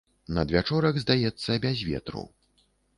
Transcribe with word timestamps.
Надвячорак, 0.37 0.95
здаецца, 1.05 1.61
без 1.67 1.87
ветру. 1.93 2.29